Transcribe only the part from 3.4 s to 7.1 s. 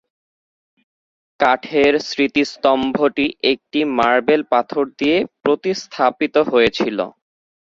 একটি মার্বেল পাথর দিয়ে প্রতিস্থাপিত হয়েছিল।